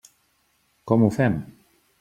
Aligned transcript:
Com 0.93 1.05
ho 1.09 1.13
fem? 1.21 1.39